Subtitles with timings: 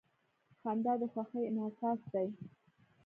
[0.59, 2.27] •خندا د خوښۍ انعکاس دی.